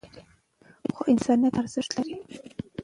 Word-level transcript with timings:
خو 0.93 1.01
انسانیت 1.13 1.53
هم 1.55 1.59
ارزښت 1.61 1.91
لري. 1.95 2.15